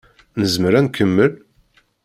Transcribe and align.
Nezmer 0.39 0.73
ad 0.79 0.83
nkemmel? 0.85 1.31